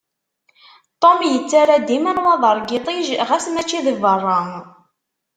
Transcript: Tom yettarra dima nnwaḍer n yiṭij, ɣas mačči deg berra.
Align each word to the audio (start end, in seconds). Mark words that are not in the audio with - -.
Tom 1.01 1.19
yettarra 1.31 1.77
dima 1.87 2.11
nnwaḍer 2.13 2.55
n 2.59 2.67
yiṭij, 2.71 3.07
ɣas 3.29 3.45
mačči 3.49 3.79
deg 3.85 3.97
berra. 4.03 4.39